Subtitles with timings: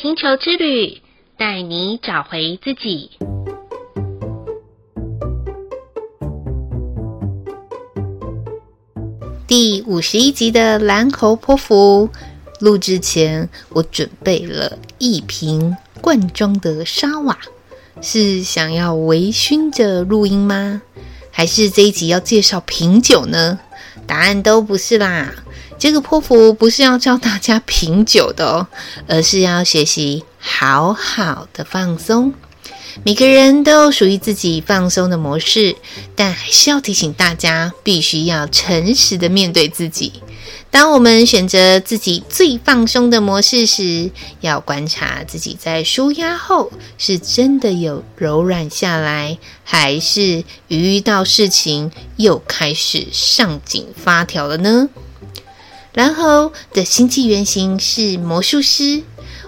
[0.00, 1.00] 星球之旅，
[1.36, 3.10] 带你找回自己。
[9.46, 12.10] 第五十一集的蓝猴波符
[12.60, 17.38] 录制前，我准备了一瓶罐装的沙瓦，
[18.00, 20.82] 是想要微醺着录音吗？
[21.30, 23.58] 还是这一集要介绍品酒呢？
[24.06, 25.34] 答案都不是啦。
[25.78, 28.66] 这个波符不是要教大家品酒的哦，
[29.06, 32.34] 而是要学习好好的放松。
[33.04, 35.76] 每个人都有属于自己放松的模式，
[36.16, 40.14] 但还是要提醒大家，必须要诚实的面对自己。
[40.70, 44.10] 当我们选择自己最放松的模式时，
[44.40, 54.88] 要观察自己在舒压后，是真的有柔软下来，还是遇到事情又开始上紧发条了呢？
[55.94, 59.02] 蓝猴的星际原型是魔术师。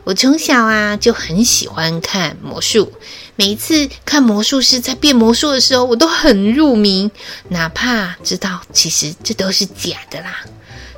[0.05, 2.93] 我从小啊就很喜欢看魔术，
[3.37, 7.11] 每一次看魔术师在变魔术的时候，我都很入迷，
[7.51, 10.41] 哪怕知道其实这都是假的啦。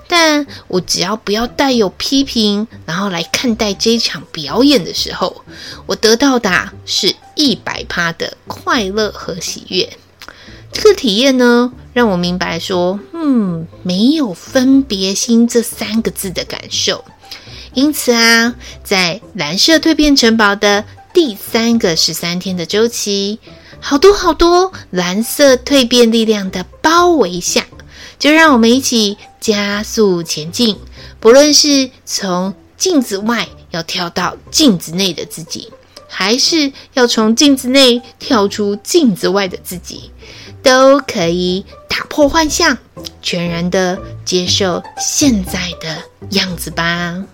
[0.07, 5.45] 但我只要不要带有批评，然后来看待这一场表演的时候，
[5.87, 9.99] 我得到的是一百趴的快乐和喜悦。
[10.73, 17.05] 这个体验呢，让我明白说，嗯，没有分别心这三个字的感受。
[17.75, 20.85] 因此啊，在蓝色蜕变城堡的
[21.15, 23.39] 第三个十三天的周期，
[23.81, 27.67] 好多好多蓝色蜕变力量的包围下，
[28.19, 30.77] 就让我们一起加速前进。
[31.21, 35.71] 不论是从镜子外要跳到镜子内的自己，
[36.09, 40.11] 还是要从镜子内跳出镜子外的自己，
[40.63, 42.79] 都可以打破幻象，
[43.21, 47.25] 全然的接受现在的样子吧。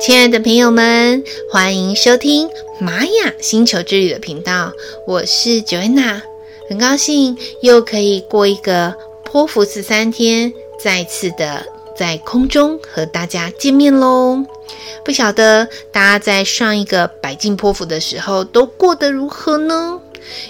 [0.00, 2.48] 亲爱的朋友们，欢迎收听
[2.78, 4.72] 玛雅星球之旅的频道，
[5.06, 6.20] 我是 Joanna，
[6.68, 14.44] 很高兴又可以过一个波符十三天，再次的在空中和大家见面喽。
[15.04, 20.00] 不晓得大家在上一个白镜波府的时候都过得如何呢？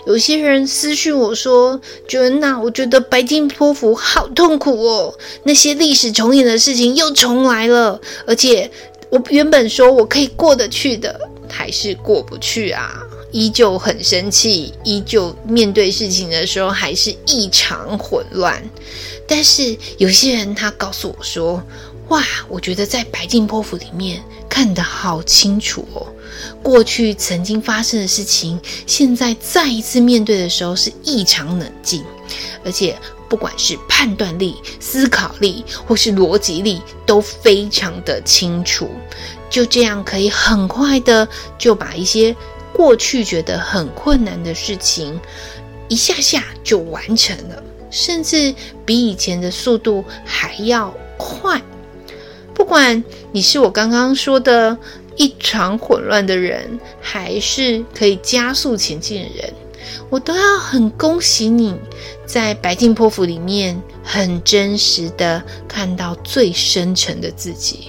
[0.07, 5.15] 有些人私讯我说娟娜我觉得白镜波府好痛苦哦，
[5.45, 8.71] 那些历史重演的事情又重来了，而且……”
[9.09, 11.17] 我原本说我可以过得去的，
[11.49, 13.03] 还是过不去啊！
[13.33, 18.63] 依旧很生气，依旧面对事情的时候还是异常混乱。
[19.27, 21.63] 但是有些人他告诉我说
[22.09, 26.07] ：“哇，我觉得在白镜波符里面看得好清楚哦，
[26.63, 32.05] 过去曾经发生的事情，现在再一次面对的时候是异常冷静，
[32.65, 32.97] 而且。”
[33.29, 38.89] 不管是判断力、思考力，或是逻辑力，都非常的清楚。
[39.57, 42.37] 就这样，可以很快的就把一些
[42.75, 45.19] 过去觉得很困难的事情，
[45.89, 51.59] 一下下就完成了，甚至比以前的速度还要快。
[52.53, 53.03] 不管
[53.33, 54.77] 你是我刚刚说的
[55.17, 59.55] 一场混乱的人，还是可以加速前进的人。
[60.11, 61.75] 我都要很恭喜你，
[62.27, 67.89] 在白镜波符里面很真实的看到最深沉的自己。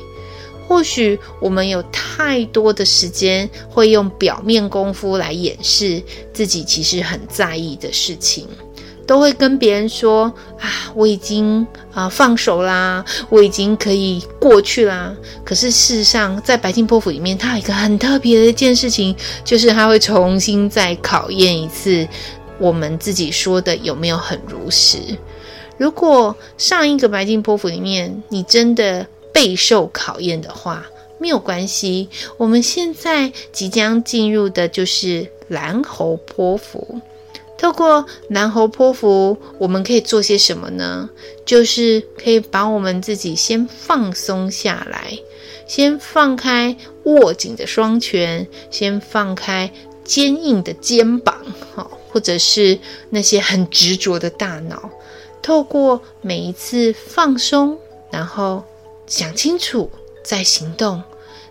[0.68, 8.46] 或许我们有太多的时间会用表面功夫来掩饰自己其实很在意的事情。
[9.06, 10.26] 都会跟别人说
[10.60, 15.16] 啊，我已经啊、放手啦，我已经可以过去啦。
[15.46, 22.06] 可是事实上，在白金波府里面，它有一个很特别的一件事情，就是它会重新再考验一次
[22.60, 24.98] 我们自己说的有没有很如实。
[25.78, 30.88] 如果上一个白金波府里面你真的备受考验的话，
[31.20, 32.10] 没有关系。
[32.38, 37.00] 我们现在即将进入的就是蓝猴波符。
[37.56, 41.12] 透过蓝猴波符，我们可以做些什么呢？
[41.46, 45.20] 就是可以把我们自己先放松下来，
[45.68, 49.72] 先放开握紧的双拳，先放开
[50.04, 51.46] 坚硬的肩膀，
[51.76, 52.80] 好，或者是
[53.12, 54.90] 那些很执着的大脑。
[55.44, 57.78] 透过每一次放松，
[58.12, 58.64] 然后
[59.08, 59.90] 想清楚，
[60.24, 61.02] 再行动，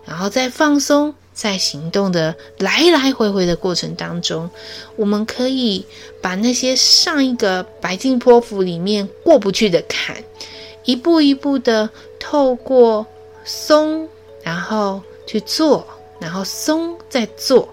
[0.05, 1.13] 然后再放松。
[1.33, 4.49] 在行动的来来回回的过程当中，
[4.95, 5.85] 我们可以
[6.19, 10.17] 把那些上一个白镜波符里面过不去的坎，
[10.83, 13.05] 一步一步的透过
[13.45, 14.09] 松，
[14.41, 15.85] 然后去做，
[16.19, 17.69] 然后松再做，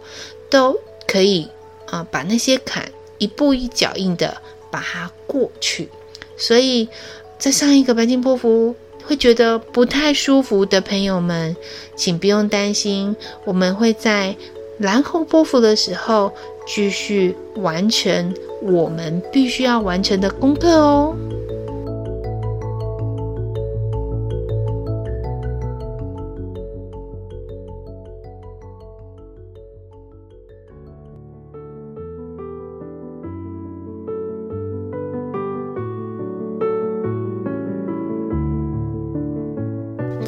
[0.50, 1.48] 都可以
[1.86, 5.88] 啊、把那些坎一步一脚印的把它过去。
[6.36, 6.86] 所以。
[7.36, 8.74] 在上一个白金波幅
[9.06, 11.56] 会觉得不太舒服的朋友们，
[11.94, 13.14] 请不用担心，
[13.44, 14.34] 我们会在
[14.78, 16.32] 蓝猴波幅的时候
[16.66, 21.14] 继续完成我们必须要完成的功课哦。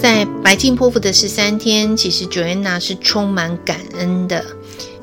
[0.07, 4.45] 在白镜波符的十三天，其实 Joanna 是充满感恩的，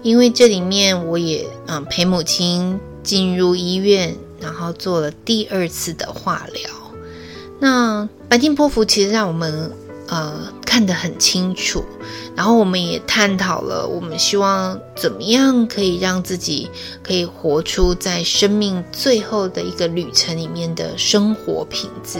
[0.01, 6.71] 因为这里面我也嗯陪母亲进入医院，然后做了第二次的化疗。
[7.59, 9.69] 那白镜波符其实让我们
[10.07, 11.83] 呃看得很清楚，
[12.33, 16.69] 然后我们也探讨了，我们希望怎么样可以让自己
[17.03, 22.19] 可以活出在生命最后的一个旅程里面的生活品质。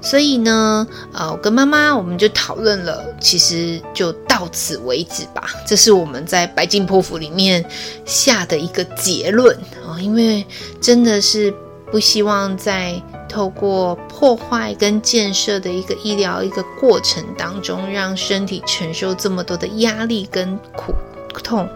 [0.00, 5.48] 所以呢，呃，我跟妈妈我们就讨论了，其实就到此为止吧。
[5.66, 7.64] 这是我们在白镜波符里面
[8.04, 10.46] 下的一个结论啊，哦，因为
[10.80, 11.52] 真的是
[11.90, 20.94] 不希望在透过破坏跟建设的一个医疗一个过程当中，让身体承受这么多的压力跟苦
[21.42, 21.68] 痛。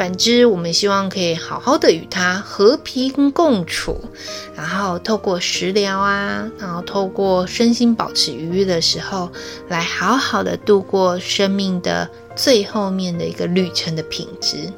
[0.00, 4.00] 反之，我们希望可以好好的与它和平共处，
[4.56, 9.30] 然后透过食疗啊，然后透过身心保持愉悦的时候，
[9.68, 14.72] 来好好的度过生命的最后面的一个旅程的品质。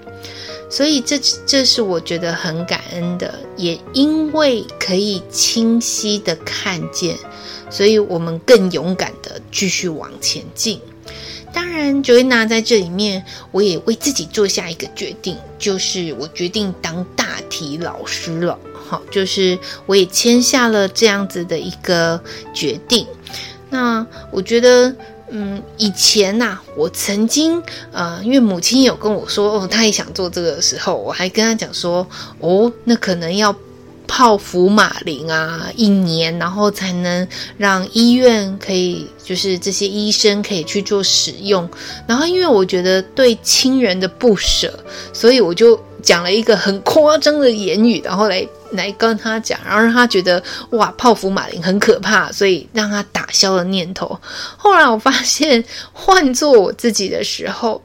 [0.68, 1.16] 所以这
[1.46, 7.16] 这是我觉得很感恩的，也因为可以清晰的看见，
[7.70, 10.80] 所以我们更勇敢的继续往前进。
[11.52, 18.58] 当然，Joanna 在这里面，我也为自己做下一个决定，就是我决定当大体老师了。
[18.88, 22.22] 好，就是我也签下了这样子的一个
[22.54, 23.06] 决定。
[23.70, 24.94] 那我觉得，
[25.30, 27.62] 嗯，以前呐、啊，我曾经，
[27.92, 32.06] 呃，因为母亲有跟我说，哦，她也想做这个的时候，我还跟她讲说，
[32.40, 33.54] 哦，那可能要。
[34.14, 37.26] 泡福马林啊，一年，然后才能
[37.56, 41.66] 让医院可以，就是这些医生可以去做使用。
[42.06, 44.78] 然后，因为我觉得对亲人的不舍，
[45.14, 50.42] 所以我就讲了一个很夸张的言语，然后来来跟他讲，然后让他觉得
[50.72, 54.20] 哇，泡福马林很可怕，所以让他打消了念头。
[54.58, 55.64] 后来我发现，
[55.94, 57.82] 换做我自己的时候。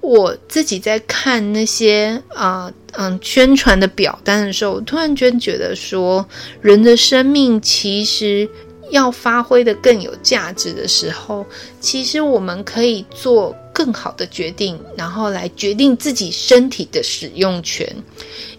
[0.00, 6.26] 我自己在看那些啊嗯、宣传的表单的时候，我突然间觉得说，
[6.60, 8.48] 人的生命其实
[8.90, 11.44] 要发挥的更有价值的时候，
[11.80, 17.86] 其实我们可以做更好的决定，然后来决定自己身体的使用权。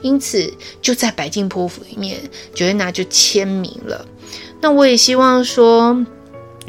[0.01, 2.19] 因此，就在白镜波符里面
[2.56, 4.06] ，Joanna 就签名了。
[4.62, 6.06] 那我也希望说，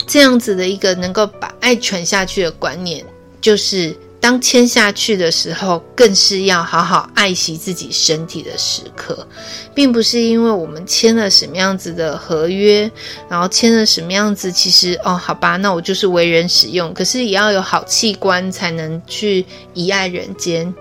[0.06, 3.04] 这样子的一个能够把爱传下去的观念，
[3.40, 3.94] 就是。
[4.20, 9.26] 当签下去的时候，更是要好好爱惜自己身体的时刻，
[9.74, 12.90] 并不是因为我们签了什么样子的合约，
[13.30, 20.72] 然后签了什么样子，其实哦，好吧，那我就是为人使用，可是也要有好器官才能去遗爱人间。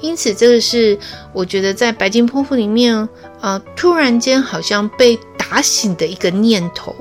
[0.00, 0.96] 因此，这个是
[1.32, 3.08] 我觉得在白镜波符里面，
[3.40, 6.94] 呃，突然间好像被打醒的一个念头，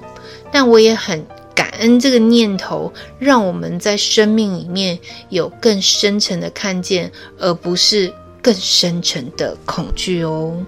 [0.51, 1.23] 但我也很。
[1.55, 10.63] 感恩这个念头，让我们在生命里面有更深层的看见，而不是更深层的恐惧哦。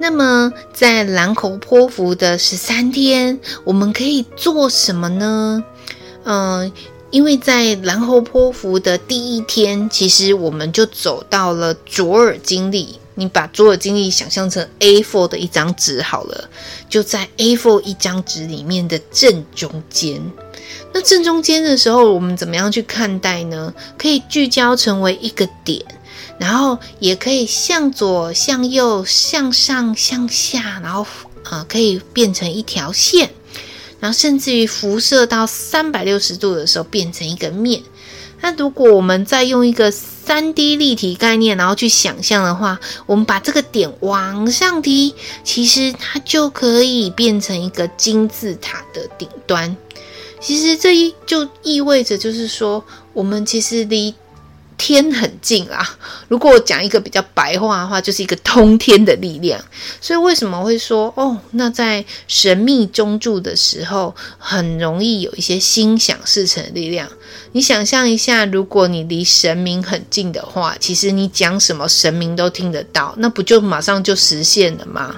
[0.00, 5.64] 那么，在蓝猴波符的十三天，我们可以做什么呢？
[6.22, 6.72] 嗯，
[7.10, 13.00] 因为在蓝猴波符的第一天，其实我们就走到了卓尔经历。
[13.18, 16.48] 你把卓尔金历想象成 A4 的一张纸好了，
[16.88, 20.22] 就在 A4 一张纸里面的正中间。
[20.94, 23.74] 那正中间的时候，我们怎么样去看待呢？
[23.98, 25.84] 可以聚焦成为一个点，
[26.38, 31.04] 然后也可以向左、向右、向上、向下，然后
[31.50, 33.28] 呃，可以变成一条线，
[33.98, 37.82] 然后甚至于辐射到三百六十度的时候，变成一个面。
[38.40, 49.76] 那如果我们再用一个三 D 立体概念，然后去想象的话，我们把这个点往上提，其实它就可以变成一个金字塔的顶端。
[50.40, 54.14] 其实这一就意味着，就是说，我们其实离
[54.78, 55.86] 天很近啊。
[56.28, 59.60] 如果我讲一个比较白话的话，就是一个通天的力量。
[60.00, 61.36] 所以为什么会说哦？
[61.50, 67.06] 那在神秘中住的时候，很容易有一些心想事成的力量。
[67.52, 75.16] 你想象一下，如果你离神明很近的话，其实你讲什么神明都听得到，那不就马上就实现了吗？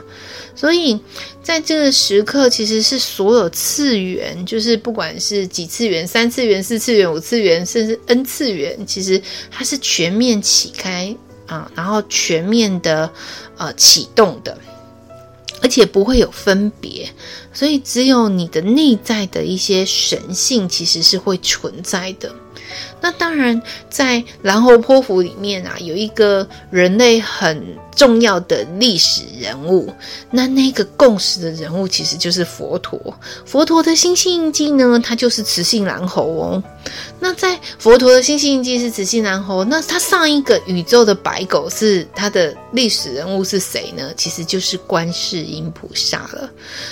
[0.60, 1.00] 所以，
[1.42, 13.10] 在这个时刻，其实是所有次元，就是不管是几次元、三次元、四次元、五次元，甚至 N 次元，其实它是全面启开啊，然后全面的
[13.56, 14.58] 呃启动的，
[15.62, 17.10] 而且不会有分别，
[17.54, 22.30] 所以只有你的内在的一些神性，其实是会存在的。
[23.00, 27.64] 那当然，在蓝猴波符里面啊，有一个人类很
[27.96, 29.92] 重要的历史人物。
[30.30, 32.98] 那那个共识的人物其实就是佛陀。
[33.46, 36.62] 佛陀的星系印记呢，它就是磁性蓝猴哦。
[37.18, 44.12] 那在佛陀的星系印记是磁性蓝猴，那他上一个宇宙的白狗是他的历史人物是谁呢？
[44.16, 46.50] 其实就是观世音菩萨了。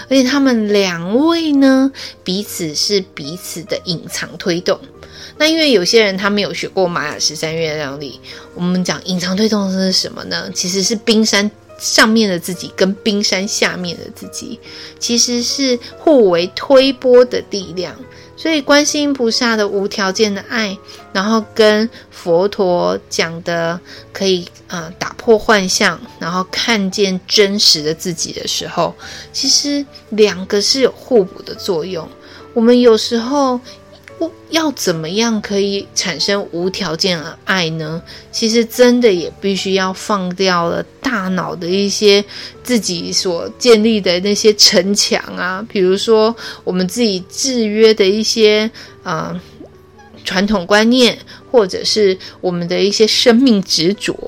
[0.09, 1.91] 而且他们两位呢，
[2.23, 4.79] 彼此是彼此的隐藏推动。
[5.37, 8.19] 那因为有些人他没有学过玛雅十三月亮历，
[8.55, 10.51] 我们讲隐藏推动是什么呢？
[10.55, 14.59] 其实是冰山上面的自己跟冰山下面的自己，
[14.99, 17.95] 其实是互为推波的力量。
[18.37, 20.77] 所以观世音菩萨的无条件的爱，
[21.13, 23.79] 然后跟佛陀讲的
[24.13, 28.95] 可以啊、打破幻象，然后看见真实的自己的时候，
[29.33, 32.09] 其实两个是有互补的作用。
[32.55, 33.61] 我们有时候。
[34.51, 38.03] 要怎么样可以产生无条件的爱呢？
[38.33, 42.25] 其实真的也必须要放掉了大脑的一些
[42.65, 46.35] 自己所建立的那些城墙啊，比如说
[46.65, 48.69] 我们自己制约的一些
[49.03, 49.39] 啊、
[50.25, 51.17] 传统观念，
[51.53, 54.19] 或者是我们的一些生命执着。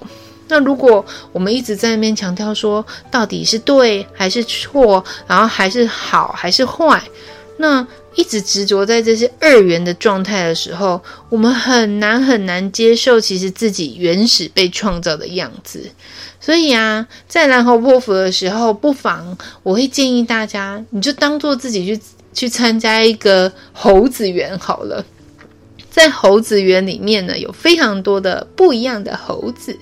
[0.49, 7.02] 那如果我们一直在那边强调说到底是对还是错，然后还是好还是坏，
[7.56, 7.87] 那。
[8.14, 15.90] 一直执着在这些二元的状态的时候，我们很难很难接受其实自己原始被创造的样子。
[16.40, 22.02] 所以啊，在蓝猴波符的时候，不妨我会建议大家，你就当做自己去
[22.33, 25.05] 去参加一个猴子园好了。
[25.90, 29.76] 在猴子园里面呢，有非常多的不一样的猴子，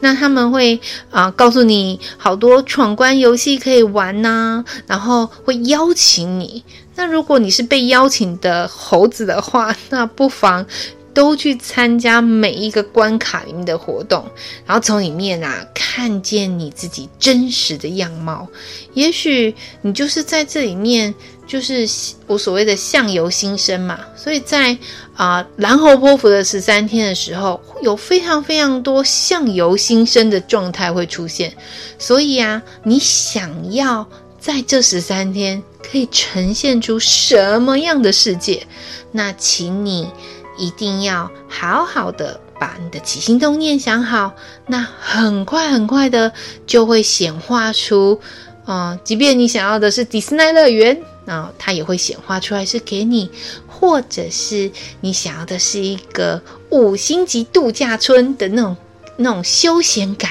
[0.00, 0.80] 那他们会
[1.10, 6.64] 啊、告诉你好多闯关游戏可以玩呐、然后会邀请你。
[6.96, 10.66] 那如果你是被邀请的猴子的话，那不妨
[11.14, 14.24] 都去参加每一个关卡里面的活动，
[14.66, 18.48] 然后从里面啊看见你自己真实的样貌。
[18.94, 21.14] 也许你就是在这里面。
[21.52, 21.86] 就是
[22.26, 24.74] 我所谓的相由心生嘛，所以在
[25.14, 31.52] 啊、蓝猴波符的十三天的时候，有非常非常多相由心生的状态会出现。
[31.98, 34.08] 所以啊，你想要
[34.40, 38.66] 在这十三天可以呈现出什么样的世界，
[39.10, 40.08] 那请你
[40.56, 44.32] 一定要好好的把你的起心动念想好，
[44.68, 46.32] 那很快很快的
[46.66, 48.18] 就会显化出，
[48.64, 50.98] 啊、即便你想要的是迪士尼乐园。
[51.24, 53.30] 那它也会显化出来是给你，
[53.66, 58.76] 或者是你想要的是一个五星级度假村的那种
[59.16, 60.30] 那种休闲感，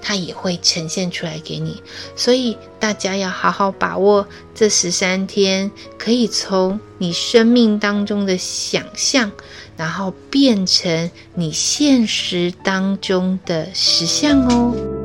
[0.00, 1.82] 它也会呈现出来给你。
[2.16, 9.30] 所以大家要好好把握这十三天，可以从你生命当中的想象，
[9.76, 15.01] 然后变成你现实当中的实相哦。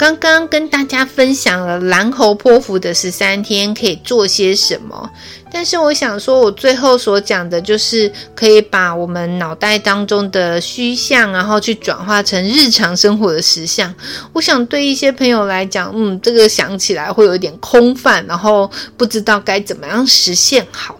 [0.00, 5.10] 刚刚跟大家分享了蓝猴波符的十三天可以做些什么，
[5.52, 13.94] 但是我想说，我最后所讲的就是可以把我们脑袋当中的虚像，然后去转化成日常生活的实像。
[14.32, 20.96] 我想对一些朋友来讲，嗯，这个想起来会有一点空泛，然后不知道该怎么样实现好。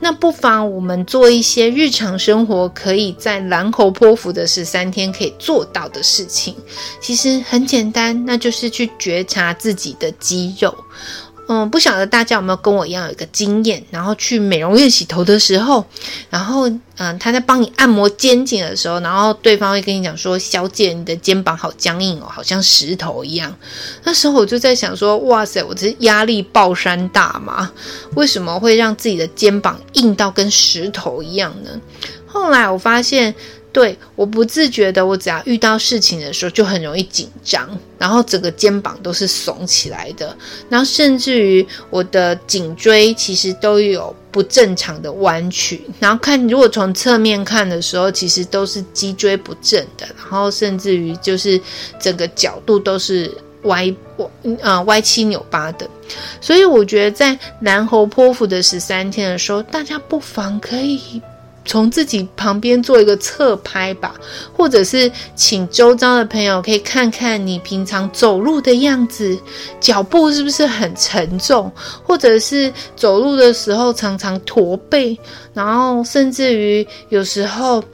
[0.00, 6.54] 那不妨我们做一些日常生活可以在蓝猴泼妇的十三天可以做到的事情，
[7.00, 10.74] 其实很简单，那就是去觉察自己的肌肉。
[11.48, 15.84] 嗯，不晓得大家有没有跟我一样有一个经验，然后去美容院洗头的时候，
[16.28, 23.56] 然后嗯，他在帮你按摩肩颈的时候，然后对方会跟你讲说：“小姐，你的肩膀好僵硬哦，好像石头一样。”
[24.04, 27.72] 那时候我就在想说：“哇塞，我这压力爆山大吗？
[28.14, 31.70] 为什么会让自己的肩膀硬到跟石头一样呢？”
[32.28, 33.34] 后来我发现。
[33.78, 40.36] 对，我不自觉的，我只要遇到事情的时候就很容易紧张，然后整个肩膀都是耸起来的，
[40.68, 51.60] 然后甚至于我的颈椎其实都有不正常的弯曲，然后看如果从侧面看的时候，其实都是脊椎不正的，然后甚至于就是
[52.00, 53.32] 整个角度都是
[53.62, 54.26] 歪歪
[54.60, 55.88] 呃歪七扭八的，
[56.40, 61.22] 所以我觉得在南猴波符的十三天的时候，大家不妨可以。
[61.68, 64.14] 从自己旁边做一个侧拍吧，
[64.52, 69.38] 或者是请周遭的朋友可以看看你平常走路的样子，
[69.78, 71.70] 脚步是不是很沉重，
[72.02, 75.16] 或者是走路的时候常常驼背，
[75.52, 77.84] 然后甚至于有时候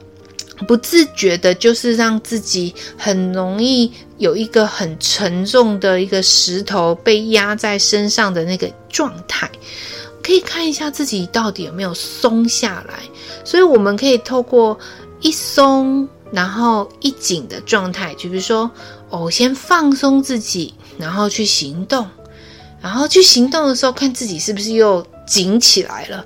[0.65, 9.51] 不自觉的，就是让自己很容易有一个很沉重的一个石头被压在身上的那个状态。
[10.25, 13.03] 可以看一下自己到底有没有松下来，
[13.43, 14.75] 所以我们可以透过
[15.21, 18.71] 一松然后一紧的状态，就比如说，
[19.11, 22.09] 哦，先放松自己，然后去行动，
[22.81, 26.25] 然后去行动的时候，看自己是不是又紧起来了。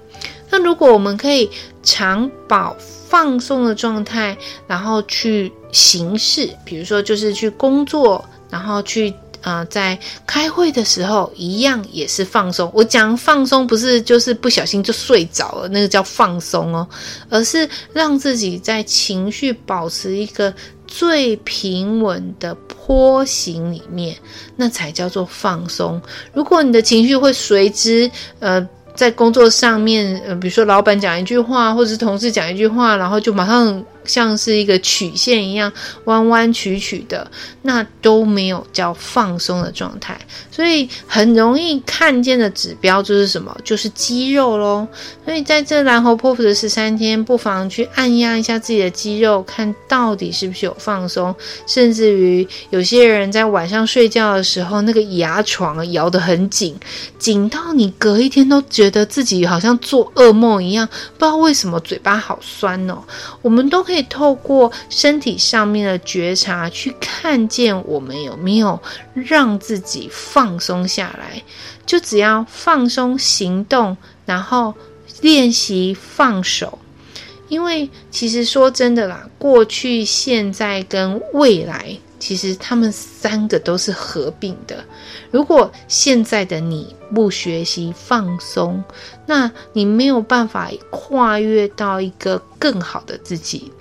[0.50, 1.50] 那如果我们可以
[1.84, 9.14] 常保放松的状态，然后去行事，比如说就是去工作，然后去。
[9.42, 12.70] 啊、在开会的时候，一样也是放松。
[12.74, 16.88] 我讲放松，不是就是不小心就睡着了，那个叫放松哦，
[17.30, 20.54] 而是让自己在情绪保持一个
[20.88, 24.16] 最平稳的坡形里面，
[24.56, 26.02] 那才叫做放松。
[26.34, 28.68] 如果你的情绪会随之，呃。
[28.96, 35.72] 在工作上面，呃，比如说老板讲一句话，或者是同事讲一句话，然后就马上像是一个曲线一样
[36.06, 37.30] 弯弯曲曲的，
[37.62, 40.20] 那都没有叫放松的状态。
[40.52, 43.56] 所以很容易看见的指标就是什么？
[43.64, 44.88] 就是肌肉咯。
[45.24, 51.34] 所以在这蓝猴波符的十三天，不妨去按压一下自己的肌肉，看到底是不是有放松。
[51.68, 56.76] 甚至于有些人在晚上睡觉的时候，那个牙床咬得很紧，
[57.20, 58.60] 紧到你隔一天都。
[58.70, 60.88] 觉得自己好像做噩梦一样，
[61.18, 63.02] 不知道为什么嘴巴好酸哦。
[63.42, 68.80] 我们都可以透过身体上面的觉察，去看见我们有没有
[69.14, 71.44] 让自己放松下来。
[71.86, 74.74] 就只要放松行动，然后
[75.22, 76.80] 练习放手。
[77.48, 81.98] 因为其实说真的啦，过去、现在跟未来。
[82.20, 84.84] 其实他们三个都是合并的。
[85.32, 88.84] 如果现在的你不学习放松，
[89.26, 93.72] 那你没有办法跨越到一个更好的自己。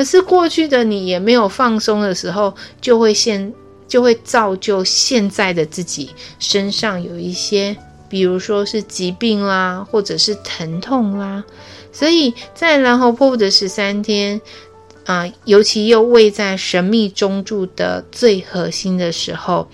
[0.00, 3.52] 可是过去的你也没有放松的时候，就会现
[3.86, 6.08] 就会造就现在的自己
[6.38, 7.76] 身上有一些，
[8.08, 11.44] 比如说是疾病啦，或者是疼痛啦。
[11.92, 14.40] 所以在蓝猴波符的十三天。
[15.04, 19.68] 啊、尤其又位在神秘中柱的最核心的时候，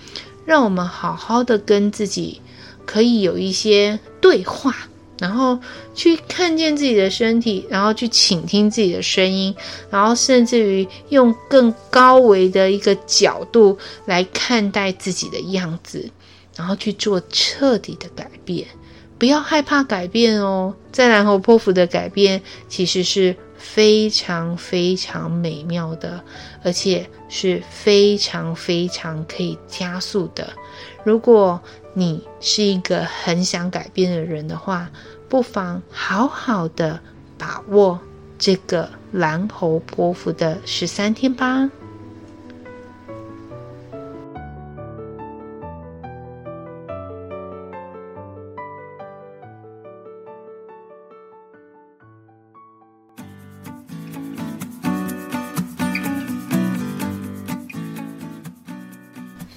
[0.45, 2.41] 让我们好好的跟自己
[2.85, 4.75] 可以有一些对话，
[5.19, 5.59] 然后
[5.95, 9.55] 去看见自己的身体，然后去倾听自己的声音，
[9.89, 16.09] 然后甚至于用更高维的一个角度来看待自己的样子，
[16.55, 18.67] 然后去做彻底的改变。
[19.17, 26.23] 不要害怕改变哦，在蓝猴波符的改变其实是非常非常美妙的，
[26.63, 30.53] 而且是非常非常可以加速的。
[31.03, 31.59] 如果
[31.97, 34.91] 你是一个很想改变的人的话，
[35.27, 36.99] 不妨好好的
[37.39, 37.99] 把握
[38.37, 41.71] 这个蓝猴波符的十三天吧。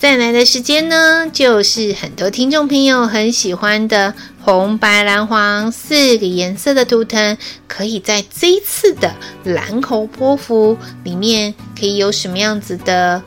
[0.01, 7.37] 再来的时间呢，就是很多听众朋友很喜欢的红、白、蓝、黄四个颜色的图腾，
[7.69, 13.23] 可以在这一次的蓝猴波符里面，可以有什么样子的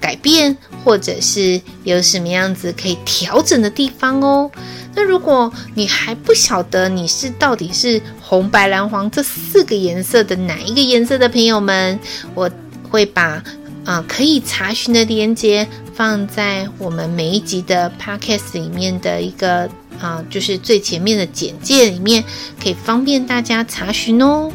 [0.00, 4.50] 改变，或者是有什么样子可以调整的地方哦。
[4.96, 11.96] 那如果你还不晓得你是到底是红、白、蓝、黄这四个颜色的哪一个颜色的朋友们，
[12.34, 12.50] 我
[12.90, 13.40] 会把。
[13.86, 19.70] 啊，可以查询的链接放在我们每一集的 podcast 里面的一个
[20.00, 22.24] 啊，就是最前面的简介里面，
[22.60, 24.50] 可以方便大家查询哦。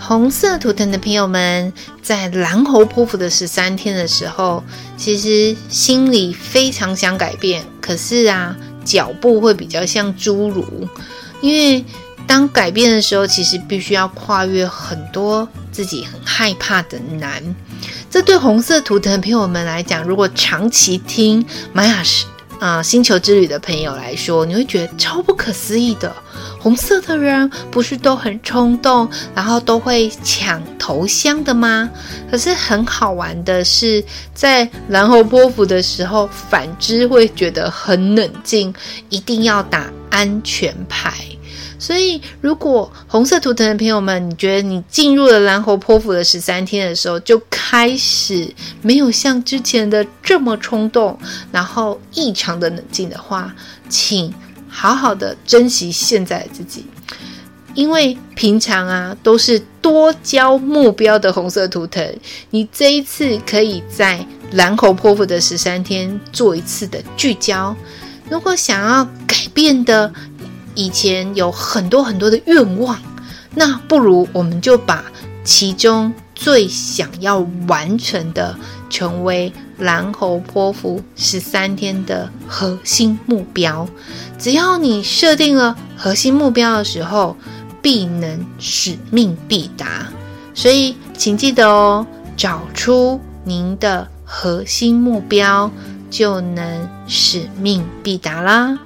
[0.00, 4.64] 红色图腾的朋友们，在蓝猴波符的十三天的时候，
[4.96, 10.88] 其实心里非常想改变，可是啊，脚步会比较像侏儒，
[11.40, 11.84] 因为。
[12.26, 17.42] 当改变的时候，其实必须要跨越很多自己很害怕的难。
[18.10, 22.26] 这对红色图腾的朋友们来讲，如果长期听玛雅史
[22.58, 26.14] 啊星球之旅的朋友来说，你会觉得超不可思议的。
[26.60, 31.88] 红色的人不是都很冲动，然后都会抢头香的吗？
[32.30, 34.04] 可是很好玩的是，
[34.34, 38.74] 在蓝猴波伏的时候，反之会觉得很冷静，
[39.08, 41.14] 一定要打安全牌。
[41.78, 51.18] 所以，如果红色图腾的朋友们，你觉得你进入了蓝猴泼妇的十三天的时候，就开始没有像之前的这么冲动，
[51.52, 53.54] 然后异常的冷静的话，
[53.88, 54.34] 请。
[54.70, 56.84] 好好的珍惜现在的自己，
[57.74, 62.06] 因为平常啊都是多焦目标的红色图腾，
[62.50, 67.74] 你这一次可以在蓝猴泼妇的十三天做一次的聚焦。
[68.28, 70.12] 如果想要改变的，
[70.78, 72.96] 以前有很多很多的愿望，
[73.56, 75.04] 那不如我们就把
[75.42, 78.56] 其中最想要完成的，
[78.88, 83.88] 成为蓝猴波符十三天的核心目标。
[84.38, 87.36] 只要你设定了核心目标的时候，
[87.82, 90.06] 必能使命必达。
[90.54, 95.68] 所以，请记得哦，找出您的核心目标，
[96.08, 98.78] 就能使命必达啦。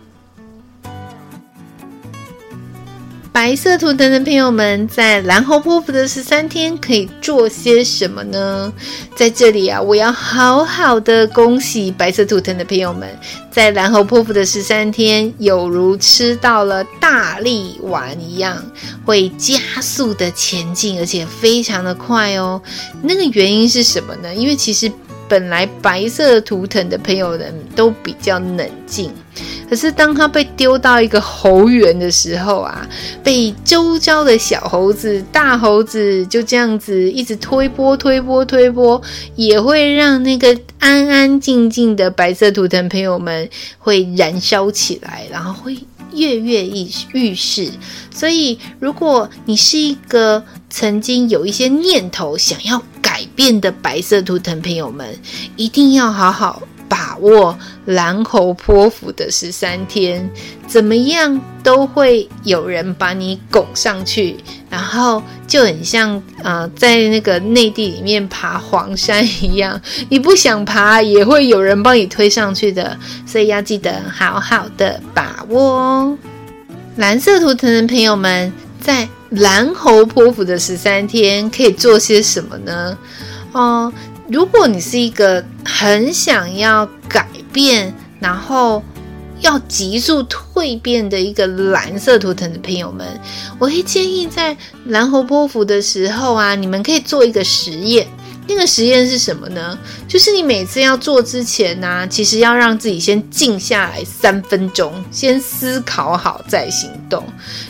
[3.33, 8.71] 白色图腾的朋友们，在蓝猴波符的十三天可以做些什么呢？
[9.17, 13.09] 在这里啊，我要好好的恭喜白色图腾的朋友们，
[13.51, 18.63] 在蓝猴波符的十三天，有如吃到了大力丸一样，
[19.07, 22.61] 会加速的前进，而且非常的快哦。
[23.01, 24.35] 那个原因是什么呢？
[24.35, 24.93] 因为其实
[25.27, 29.11] 本来白色图腾的朋友们都比较冷静。
[29.73, 32.87] 可是当他被丢到一个猴园的时候啊，
[33.25, 39.01] 被周遭的小猴子、大猴子就这样子一直推波、推波、推波，
[39.35, 45.75] 也会让那个安安静静的白色图腾朋友们会燃烧起来，然后会
[46.13, 47.71] 跃跃欲欲试。
[48.15, 55.19] 所以，如果你是一个曾经有一些念头想要改变的白色图腾朋友们，
[55.57, 56.63] 一定要好好。
[56.93, 60.31] 把握蓝猴波符的十三天，
[60.67, 64.37] 怎么样都会有人把你拱上去，
[64.69, 76.19] 然后就很像呃，在那个内地里面爬黄山一样，你不想爬也会有人帮你推上去的，所以要记得好好的把握哦。
[76.97, 78.53] 蓝色图腾的朋友们，
[78.83, 82.99] 在蓝猴波符的十三天可以做些什么呢？
[83.53, 83.91] 哦。
[84.29, 88.83] 如果你是一个很想要改变，然后
[89.41, 93.07] 要急速蜕变的一个蓝色图腾的朋友们，
[93.59, 94.57] 我会建议在
[94.87, 98.07] 蓝猴波符的时候啊，你们可以做一个实验。
[98.49, 99.79] 那个实验是什么呢？
[100.09, 107.25] 就是你每次要做之前呢、其实要让自己先静下来三分钟，先思考好再行动。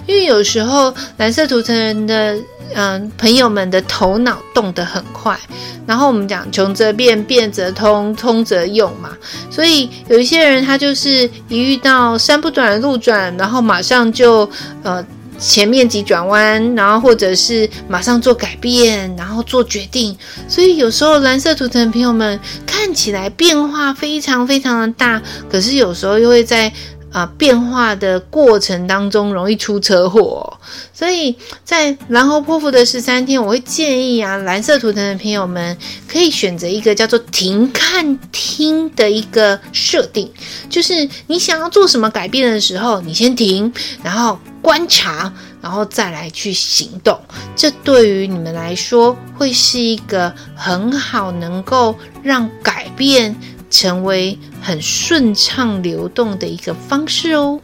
[0.06, 2.36] 因为有时候蓝色图腾人的
[2.74, 5.38] 嗯朋友们的头脑动得很快，
[5.86, 9.10] 然后我们讲穷则变，变则通，通则用嘛。
[9.50, 14.50] 所以有一些人他就是一遇到山不转路转，然后马上就
[14.82, 15.04] 呃。
[15.42, 20.16] 前面急转弯，然后或者是马上做改变，然后做决定。
[20.46, 26.72] 所以有时候蓝色图腾的朋友们看起来变化非常非常的大，可是有时候又会在
[27.12, 30.58] 啊、变化的过程当中容易出车祸。
[30.92, 35.76] 所以在蓝猴波符的十三天，我会建议啊蓝色图腾的朋友们
[36.08, 40.30] 可以选择一个叫做停看听的一个设定，
[40.70, 43.72] 就是你想要做什么改变的时候，你先停，
[44.02, 44.38] 然后。
[44.62, 47.20] 观察，然后再来去行动，
[47.56, 53.36] 这对于你们来说会是一个很好，能够让改变
[53.72, 57.58] 成为很顺畅流动的一个方式哦。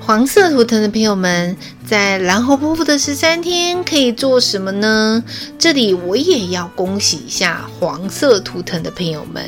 [0.00, 5.24] 黄色图腾的朋友们，在蓝猴波符的十三天可以做什么呢？
[5.58, 9.42] 这里我也要恭喜一下黄色图腾的朋友们。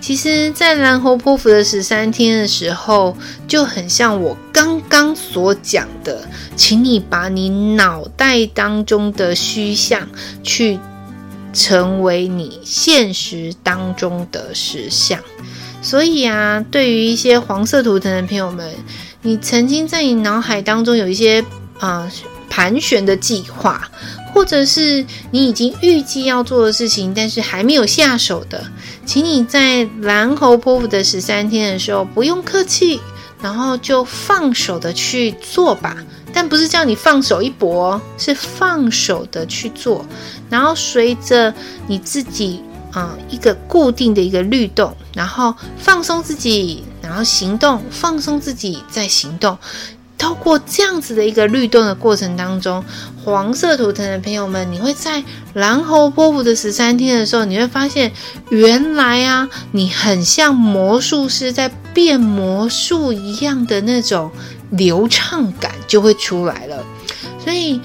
[0.00, 10.08] 其实，在蓝猴波符的十三天的时候，就很像我刚刚所讲的，请你把你脑袋当中的虚像，
[10.42, 10.76] 去
[11.52, 15.18] 成为你现实当中的实相。
[15.82, 18.74] 所以啊，对于一些黄色图腾的朋友们，
[19.22, 21.44] 你曾经在你脑海当中有一些
[21.78, 22.10] 啊、
[22.50, 23.90] 盘旋的计划，
[24.34, 28.62] 或者是你已经预计要做的事情，但是还没有下手的，
[29.06, 33.00] 请你在蓝猴波符的十三天的时候，不用客气，
[33.40, 35.96] 然后就放手的去做吧。
[36.32, 40.06] 但不是叫你放手一搏，是放手的去做，
[40.50, 41.54] 然后随着
[41.86, 42.60] 你自己
[42.92, 49.56] 啊、嗯、一个固定的一个律动，然后放松自己，然后行动，放松自己再行动。
[50.18, 52.84] 透过这样子的一个律动的过程当中，
[53.24, 58.12] 黄色图腾的朋友们，你会在蓝猴波符的十三天的时候，你会发现，
[58.50, 64.30] 原来啊，你很像魔术师在变魔术一样的那种
[64.68, 66.84] 流畅感就会出来了。
[67.42, 67.80] 所以，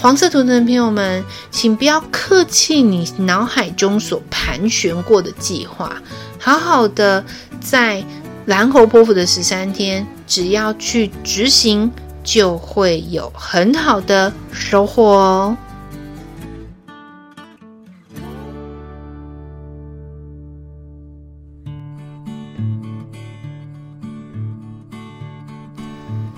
[0.00, 6.00] 黄色图腾的朋友们，请不要客气你脑海中所盘旋过的计划，
[6.38, 7.24] 好好的
[7.60, 8.04] 在。
[8.46, 11.90] 蓝猴泼妇的十三天，只要去执行，
[12.22, 15.56] 就会有很好的收获哦。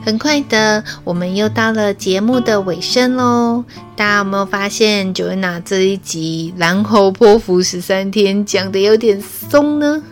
[0.09, 3.63] 很快的，我们又到了节目的尾声喽。
[3.95, 10.03] 大家有没有发现，Joanna 这一集蓝猴泼妇十三天讲的有点松呢？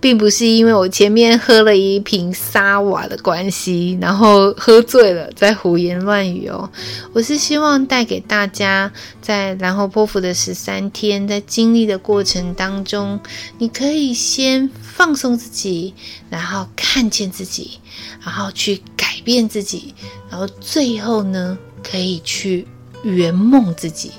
[0.00, 6.68] 并不是因为我前面喝了一瓶沙瓦的关系，然后喝醉了在胡言乱语哦。
[7.12, 8.90] 我是希望带给大家，
[9.22, 13.20] 在蓝猴泼妇的十三天，在经历的过程当中，
[13.58, 15.94] 你可以先放松自己，
[16.28, 17.78] 然后看见自己，
[18.24, 19.94] 然后去改变自己，
[20.30, 22.68] 然后最后呢，可以去
[23.02, 24.12] 圆梦自己。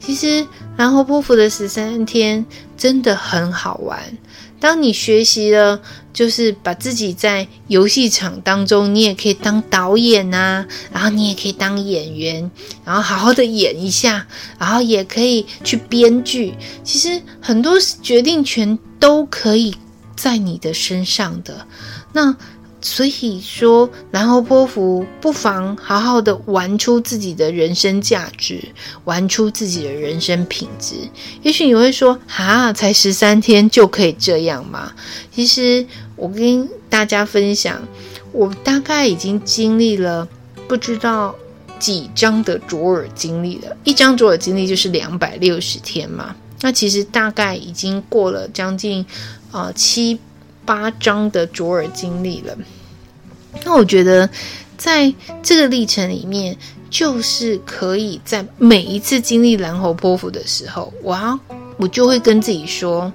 [0.00, 2.44] 其实蓝猴波符的十三天
[2.76, 4.00] 真的很好玩。
[4.60, 5.80] 当你学习了，
[6.12, 12.50] 就是把自己在游戏场当中，你也可以当导演啊，然后你也可以当演员，
[12.84, 14.26] 然后好好的演一下，
[14.58, 16.54] 然后也可以去编剧。
[16.82, 19.74] 其实很多决定权都可以
[20.16, 21.66] 在你的身上的。
[22.12, 22.36] 那。
[22.86, 28.62] 所以说，蓝猴波符不妨好好的玩出自己的人生价值，
[29.04, 30.94] 玩出自己的人生品质。
[31.42, 34.92] 也许你会说，哈，才十三天就可以这样吗？
[35.32, 37.82] 其实，我跟大家分享，
[38.32, 40.28] 我大概已经经历了
[40.68, 41.34] 不知道
[41.78, 43.74] 几张的卓尔经历了。
[43.84, 46.36] 一张卓尔经历就是两百六十天嘛。
[46.60, 49.06] 那其实大概已经过了将近
[49.52, 50.20] 呃七。
[50.66, 52.56] 八张的卓尔经历了，
[53.64, 54.28] 那我觉得
[54.76, 56.56] 在这个历程里面，
[56.90, 61.38] 就是可以在每一次经历蓝猴波符的时候，我要
[61.76, 63.12] 我就会跟自己说，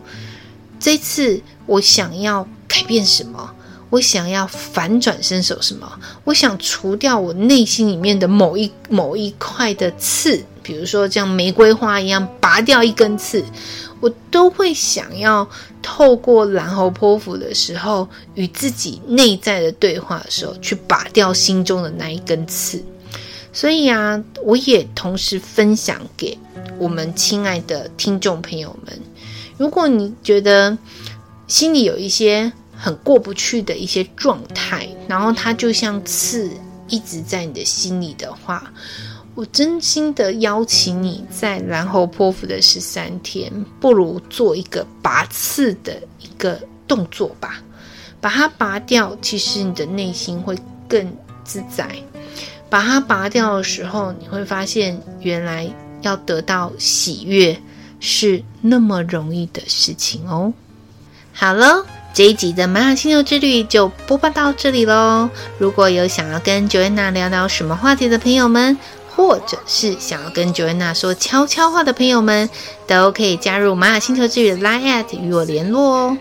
[0.80, 3.52] 这次我想要改变什么，
[3.90, 5.92] 我想要反转身手什么，
[6.24, 13.44] 我想除掉我内心里面的某一某一块的刺，比如说像玫瑰花一样拔掉一根刺。
[14.00, 15.48] 我都会想要
[15.82, 22.84] 透过蓝猴波符的时候，与自己内在的对话的时候，去拔掉心中的那一根刺。
[23.52, 26.38] 所以啊，我也同时分享给
[26.78, 29.00] 我们亲爱的听众朋友们：
[29.58, 30.78] 如果你觉得
[31.48, 36.50] 心里有一些很过不去的一些状态，然后它就像刺
[36.88, 38.72] 一直在你的心里的话，
[39.39, 43.49] 我真心的邀请你在蓝猴泼妇的十三天，
[43.80, 47.63] 不如做一个拔刺的一个动作吧，
[48.19, 50.58] 把它拔掉，其实你的内心会
[50.89, 51.10] 更
[51.45, 51.88] 自在。
[52.69, 57.58] 把它拔掉的时候，你会发现原来要得到喜悦
[58.02, 60.52] 是那么容易的事情哦。
[61.32, 65.30] 好了，这一集的玛雅星球之旅就播报到这里喽。
[65.58, 68.78] 如果有想要跟 Joanna 聊聊什么话题的朋友们，
[69.19, 72.49] 或者是想要跟 Joanna 说悄悄话的朋友们，
[72.88, 76.17] 都可以加入玛雅星球之旅的 Line@ at 与我联络哦。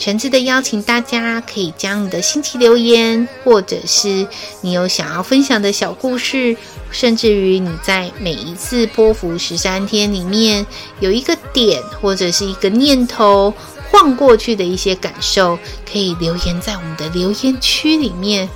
[0.00, 4.26] 诚挚的邀请大家，可以将你的新奇留言，或者是
[4.62, 6.56] 你有想要分享的小故事，
[6.90, 10.66] 甚至于你在每一次波符十三天里面
[10.98, 13.54] 有一个点或者是一个念头
[13.92, 15.56] 晃过去的一些感受，
[15.90, 18.48] 可以留言在我们的留言区里面。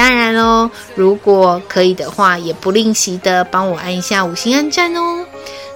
[0.00, 5.26] 当然喽，如果可以的话，也不吝惜的帮我按一下五星按赞哦。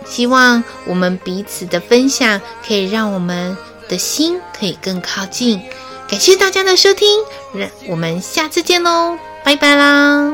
[0.06, 3.54] 希望我们彼此的分享，可以让我们
[3.87, 5.60] 的心可以更靠近。
[6.08, 7.06] 感谢大家的收听，
[7.52, 10.32] 让我们下次见喽，拜拜啦。